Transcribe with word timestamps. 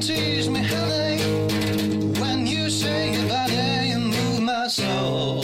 Tease 0.00 0.48
me 0.48 0.60
headache 0.60 1.20
when 2.20 2.46
you 2.46 2.70
say 2.70 3.16
goodbye 3.16 3.82
you 3.90 3.98
move 3.98 4.40
my 4.40 4.68
soul. 4.68 5.40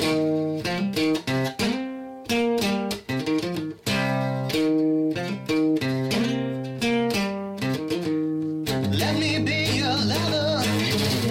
Let 9.02 9.18
me 9.18 9.40
be 9.40 9.76
your 9.80 9.96
lover, 10.12 10.62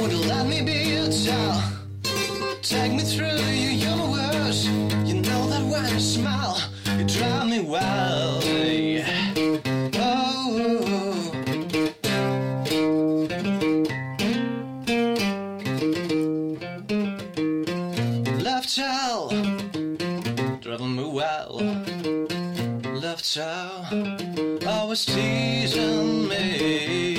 would 0.01 0.11
you 0.11 0.23
let 0.27 0.45
me 0.45 0.61
be 0.61 0.79
your 0.95 1.09
child? 1.09 1.63
Take 2.61 2.91
me 2.91 3.03
through 3.03 3.39
your 3.57 3.93
you 5.05 5.21
know 5.21 5.47
that 5.47 5.63
when 5.63 5.93
you 5.93 5.99
smile, 6.01 6.59
you 6.97 7.05
drive 7.05 7.47
me 7.47 7.61
wild. 7.61 8.72
Me 21.13 21.19
wild. 21.19 21.61
Child, 23.21 24.63
always 24.67 25.05
teasing 25.05 26.27
me. 26.27 27.13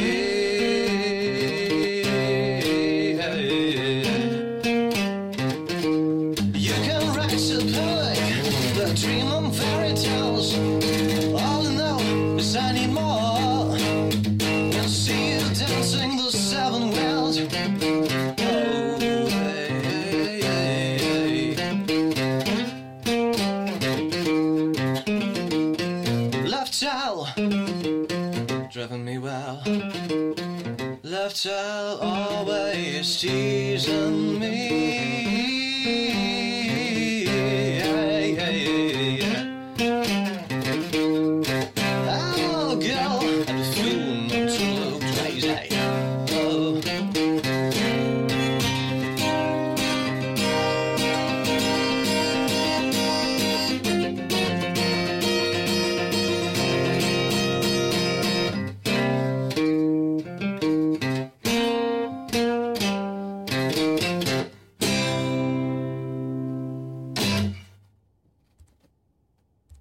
You 6.54 6.74
can 6.84 7.14
write 7.14 7.32
a 7.32 7.58
poem, 7.72 8.14
the 8.74 8.92
dream 8.94 9.28
of 9.28 9.56
fairy 9.56 9.94
tales. 9.94 10.54
All 11.32 11.66
I 11.66 11.74
know 11.74 12.36
is 12.36 12.56
I 12.56 12.72
need 12.72 12.90
more. 12.90 13.76
And 13.76 14.90
see 14.90 15.32
you 15.32 15.40
dancing 15.54 16.16
the 16.16 16.30
seven 16.30 16.90
worlds. 16.90 17.93
Child, 26.80 27.28
driving 28.72 29.04
me 29.04 29.18
well. 29.18 29.62
Love 31.04 31.34
child 31.34 32.00
always 32.00 33.20
teasing 33.20 34.40
me. 34.40 34.63